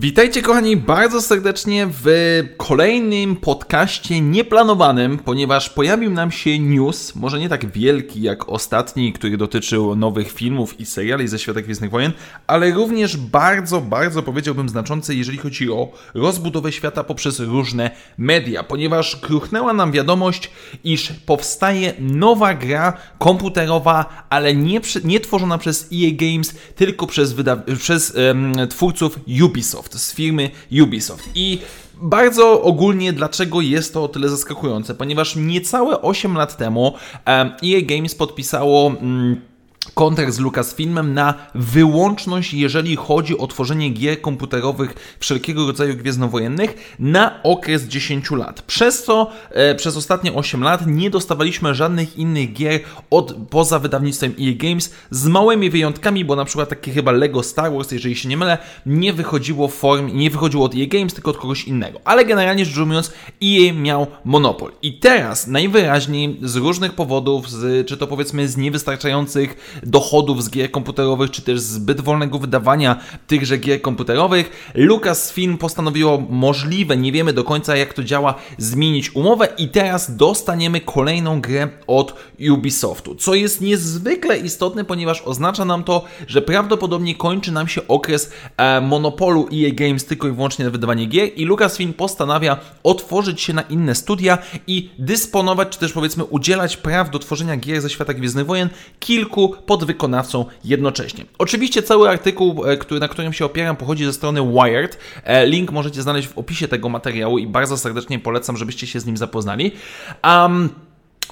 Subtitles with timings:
[0.00, 2.06] Witajcie kochani bardzo serdecznie w
[2.56, 9.36] kolejnym podcaście nieplanowanym, ponieważ pojawił nam się news, może nie tak wielki jak ostatni, który
[9.36, 12.12] dotyczył nowych filmów i seriali ze świata Gwiezdnych Wojen,
[12.46, 19.16] ale również bardzo, bardzo powiedziałbym znaczący, jeżeli chodzi o rozbudowę świata poprzez różne media, ponieważ
[19.16, 20.50] kruchnęła nam wiadomość,
[20.84, 27.34] iż powstaje nowa gra komputerowa, ale nie, nie tworzona przez EA Games, tylko przez,
[27.78, 30.50] przez um, twórców Ubisoft z firmy
[30.82, 31.28] Ubisoft.
[31.34, 31.58] I
[32.02, 34.94] bardzo ogólnie, dlaczego jest to o tyle zaskakujące?
[34.94, 36.94] Ponieważ niecałe 8 lat temu
[37.64, 38.88] EA Games podpisało.
[38.88, 39.40] Mm,
[39.94, 47.42] kontrakt z Lucasfilmem na wyłączność, jeżeli chodzi o tworzenie gier komputerowych wszelkiego rodzaju gwiezdnowojennych na
[47.42, 48.62] okres 10 lat.
[48.62, 54.34] Przez co e, przez ostatnie 8 lat nie dostawaliśmy żadnych innych gier od poza wydawnictwem
[54.40, 58.28] EA Games z małymi wyjątkami, bo na przykład takie chyba Lego Star Wars, jeżeli się
[58.28, 62.00] nie mylę, nie wychodziło w nie wychodziło od EA Games, tylko od kogoś innego.
[62.04, 63.12] Ale generalnie rzecz ujmując,
[63.44, 64.72] EA miał monopol.
[64.82, 70.70] I teraz najwyraźniej z różnych powodów, z, czy to powiedzmy z niewystarczających dochodów z gier
[70.70, 77.44] komputerowych, czy też zbyt wolnego wydawania tychże gier komputerowych, Lucasfilm postanowiło możliwe, nie wiemy do
[77.44, 79.48] końca jak to działa, zmienić umowę.
[79.58, 82.14] I teraz dostaniemy kolejną grę od
[82.50, 88.32] Ubisoftu, co jest niezwykle istotne, ponieważ oznacza nam to, że prawdopodobnie kończy nam się okres
[88.56, 93.52] e, monopolu EA Games tylko i wyłącznie na wydawanie gier i Lucasfilm postanawia otworzyć się
[93.52, 98.14] na inne studia i dysponować, czy też powiedzmy udzielać praw do tworzenia gier ze świata
[98.14, 98.68] Gwiezdnych Wojen
[99.00, 101.24] kilku podwykonawcą jednocześnie.
[101.38, 104.98] Oczywiście cały artykuł, e, który, na którym się opieram, pochodzi ze strony Wired.
[105.24, 109.06] E, link możecie znaleźć w opisie tego materiału i bardzo serdecznie polecam, żebyście się z
[109.06, 109.72] nim zapoznali.
[110.24, 110.68] Um,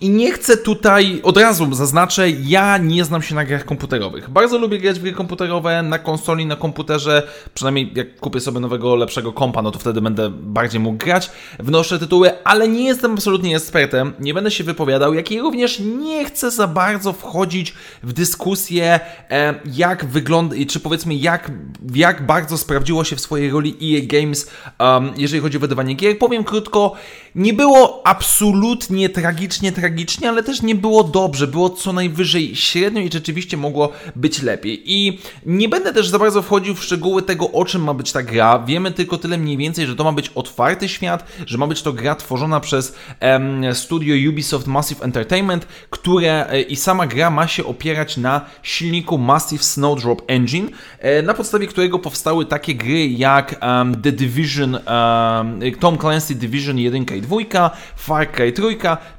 [0.00, 4.30] i nie chcę tutaj, od razu zaznaczę, ja nie znam się na grach komputerowych.
[4.30, 7.22] Bardzo lubię grać w gry komputerowe na konsoli, na komputerze,
[7.54, 11.70] przynajmniej jak kupię sobie nowego, lepszego kompa, no to wtedy będę bardziej mógł grać w
[11.70, 16.24] nowsze tytuły, ale nie jestem absolutnie ekspertem, nie będę się wypowiadał, jak i również nie
[16.24, 19.00] chcę za bardzo wchodzić w dyskusję,
[19.30, 21.50] e, jak wygląda, czy powiedzmy jak,
[21.94, 26.18] jak bardzo sprawdziło się w swojej roli EA Games, um, jeżeli chodzi o wydawanie gier.
[26.18, 26.94] Powiem krótko,
[27.34, 31.46] nie było absolutnie tragicznie, tragicznie, ale też nie było dobrze.
[31.46, 34.82] Było co najwyżej średnio i rzeczywiście mogło być lepiej.
[34.84, 38.22] I nie będę też za bardzo wchodził w szczegóły tego, o czym ma być ta
[38.22, 38.58] gra.
[38.58, 41.92] Wiemy tylko tyle mniej więcej, że to ma być otwarty świat, że ma być to
[41.92, 47.64] gra tworzona przez em, studio Ubisoft Massive Entertainment, które e, i sama gra ma się
[47.64, 50.68] opierać na silniku Massive Snowdrop Engine,
[50.98, 56.78] e, na podstawie którego powstały takie gry jak um, The Division, um, Tom Clancy Division
[56.78, 58.62] 1 i 2, Far Cry 3,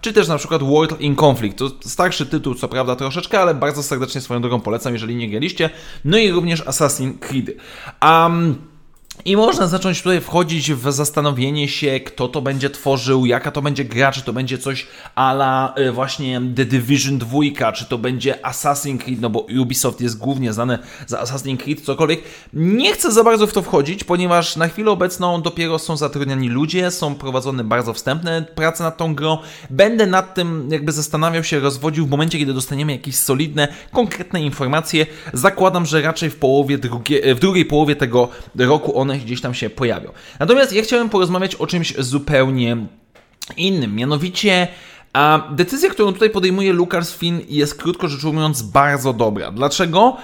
[0.01, 1.57] czy też na przykład World in Conflict.
[1.57, 5.69] To starszy tytuł, co prawda troszeczkę, ale bardzo serdecznie swoją drogą polecam, jeżeli nie graliście.
[6.05, 7.49] No i również Assassin's Creed.
[8.01, 8.55] Um,
[9.25, 13.85] i można zacząć tutaj wchodzić w zastanowienie się, kto to będzie tworzył, jaka to będzie
[13.85, 18.97] gra, czy to będzie coś ala y, właśnie The Division 2, czy to będzie Assassin's
[18.97, 22.21] Creed, no bo Ubisoft jest głównie znane za Assassin's Creed, cokolwiek.
[22.53, 26.91] Nie chcę za bardzo w to wchodzić, ponieważ na chwilę obecną dopiero są zatrudniani ludzie,
[26.91, 29.37] są prowadzone bardzo wstępne prace nad tą grą.
[29.69, 35.05] Będę nad tym jakby zastanawiał się, rozwodził w momencie, kiedy dostaniemy jakieś solidne, konkretne informacje.
[35.33, 39.53] Zakładam, że raczej w połowie drugie, w drugiej połowie tego roku on one gdzieś tam
[39.53, 40.11] się pojawią.
[40.39, 42.77] Natomiast ja chciałem porozmawiać o czymś zupełnie
[43.57, 44.67] innym, mianowicie
[45.13, 49.51] a decyzja, którą tutaj podejmuje Lucasfilm jest krótko rzecz ujmując bardzo dobra.
[49.51, 50.17] Dlaczego?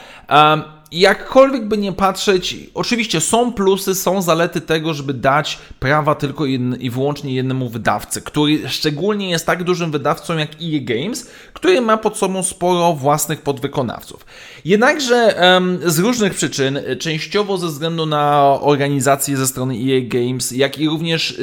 [0.91, 6.46] Jakkolwiek by nie patrzeć, oczywiście są plusy, są zalety tego, żeby dać prawa tylko
[6.79, 11.97] i wyłącznie jednemu wydawcy, który szczególnie jest tak dużym wydawcą jak EA Games, który ma
[11.97, 14.25] pod sobą sporo własnych podwykonawców.
[14.66, 15.35] Jednakże
[15.85, 21.41] z różnych przyczyn, częściowo ze względu na organizację ze strony EA Games, jak i również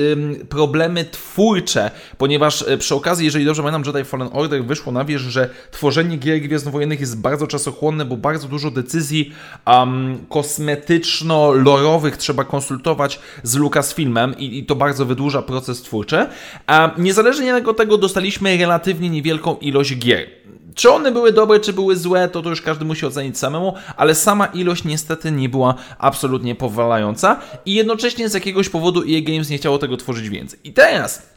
[0.49, 5.29] problemy twórcze, ponieważ e, przy okazji, jeżeli dobrze pamiętam, Jedi Fallen Order wyszło na wierzch,
[5.29, 9.32] że tworzenie gier gwiezdnowojennych jest bardzo czasochłonne, bo bardzo dużo decyzji
[9.67, 16.27] um, kosmetyczno-lorowych trzeba konsultować z Lucasfilmem i, i to bardzo wydłuża proces twórczy.
[16.67, 20.43] A niezależnie od tego dostaliśmy relatywnie niewielką ilość gier.
[20.75, 24.15] Czy one były dobre, czy były złe, to, to już każdy musi ocenić samemu, ale
[24.15, 29.59] sama ilość niestety nie była absolutnie powalająca i jednocześnie z jakiegoś powodu EA Games nie
[29.59, 30.59] chciało tego tworzyć więcej.
[30.65, 31.32] I teraz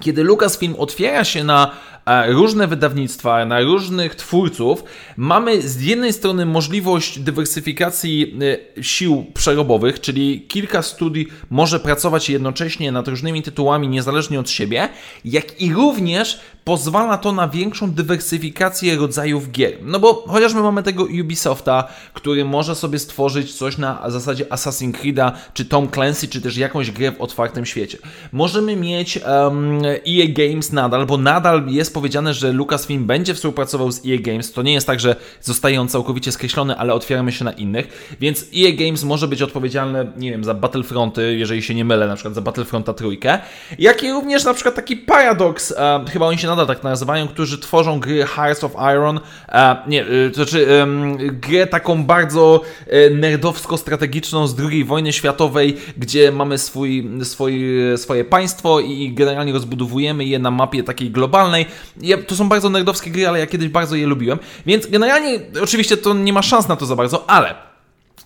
[0.00, 1.70] kiedy Lucasfilm otwiera się na
[2.06, 4.84] e, różne wydawnictwa, na różnych twórców,
[5.16, 8.38] mamy z jednej strony możliwość dywersyfikacji
[8.78, 14.88] e, sił przerobowych, czyli kilka studii może pracować jednocześnie nad różnymi tytułami niezależnie od siebie,
[15.24, 19.72] jak i również pozwala to na większą dywersyfikację rodzajów gier.
[19.82, 25.32] No bo chociażby mamy tego Ubisofta, który może sobie stworzyć coś na zasadzie Assassin's Creed'a,
[25.54, 27.98] czy Tom Clancy, czy też jakąś grę w otwartym świecie.
[28.32, 34.06] Możemy mieć um, EA Games nadal, bo nadal jest powiedziane, że Lucasfilm będzie współpracował z
[34.06, 34.52] EA Games.
[34.52, 38.16] To nie jest tak, że zostaje on całkowicie skreślony, ale otwieramy się na innych.
[38.20, 42.14] Więc EA Games może być odpowiedzialne, nie wiem, za Battlefronty, jeżeli się nie mylę, na
[42.14, 43.38] przykład za Battlefronta trójkę,
[43.78, 47.58] jak i również na przykład taki Paradox, um, chyba oni się nadal tak nazywają, którzy
[47.58, 50.86] tworzą gry Hearts of Iron, e, nie, e, to znaczy e,
[51.30, 57.64] grę taką bardzo e, nerdowsko-strategiczną z II wojny światowej, gdzie mamy swój, swój,
[57.96, 61.66] swoje państwo i generalnie rozbudowujemy je na mapie takiej globalnej.
[62.00, 65.96] Ja, to są bardzo nerdowskie gry, ale ja kiedyś bardzo je lubiłem, więc generalnie oczywiście
[65.96, 67.65] to nie ma szans na to za bardzo, ale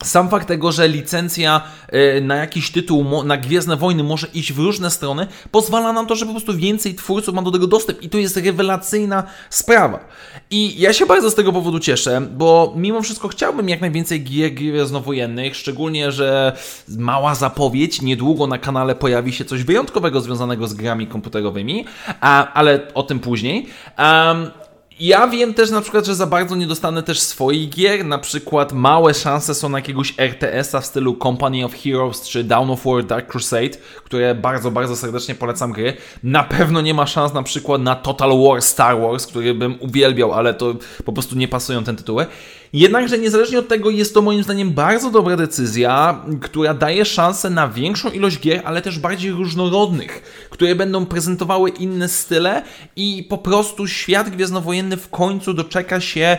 [0.04, 1.60] sam fakt tego, że licencja
[2.18, 6.16] y, na jakiś tytuł, na Gwiezdne Wojny może iść w różne strony, pozwala nam to,
[6.16, 10.00] że po prostu więcej twórców ma do tego dostęp i to jest rewelacyjna sprawa.
[10.50, 14.54] I ja się bardzo z tego powodu cieszę, bo mimo wszystko chciałbym jak najwięcej gier
[14.54, 16.52] gwiezdnowojennych, szczególnie, że
[16.88, 21.84] mała zapowiedź, niedługo na kanale pojawi się coś wyjątkowego związanego z grami komputerowymi,
[22.20, 23.66] a, ale o tym później.
[23.98, 24.50] Um,
[25.00, 28.72] ja wiem też na przykład, że za bardzo nie dostanę też swoich gier, na przykład
[28.72, 33.04] małe szanse są na jakiegoś RTS-a w stylu Company of Heroes czy Down of War
[33.04, 33.70] Dark Crusade,
[34.04, 35.96] które bardzo, bardzo serdecznie polecam gry.
[36.22, 40.32] Na pewno nie ma szans na przykład na Total War Star Wars, który bym uwielbiał,
[40.32, 40.74] ale to
[41.04, 42.26] po prostu nie pasują ten tytuły.
[42.72, 47.68] Jednakże niezależnie od tego jest to moim zdaniem bardzo dobra decyzja, która daje szansę na
[47.68, 52.62] większą ilość gier, ale też bardziej różnorodnych, które będą prezentowały inne style
[52.96, 56.38] i po prostu świat gwiezdnowojenny w końcu doczeka się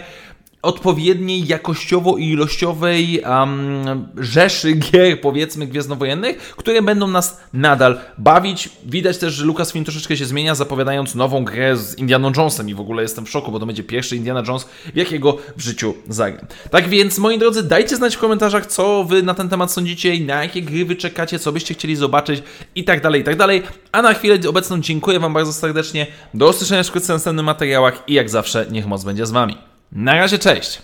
[0.61, 8.69] odpowiedniej jakościowo i ilościowej um, rzeszy gier, powiedzmy, gwiezdnowojennych, które będą nas nadal bawić.
[8.85, 12.79] Widać też, że Lucasfilm troszeczkę się zmienia, zapowiadając nową grę z Indiana Jonesem i w
[12.79, 16.45] ogóle jestem w szoku, bo to będzie pierwszy Indiana Jones, w jakiego w życiu zagram.
[16.71, 20.43] Tak więc, moi drodzy, dajcie znać w komentarzach, co wy na ten temat sądzicie na
[20.43, 22.43] jakie gry wy czekacie, co byście chcieli zobaczyć
[22.75, 23.63] i tak dalej, i tak dalej.
[23.91, 26.07] A na chwilę obecną dziękuję wam bardzo serdecznie.
[26.33, 29.70] Do usłyszenia w następnych materiałach i jak zawsze, niech moc będzie z wami.
[29.91, 30.81] Na razie, cześć!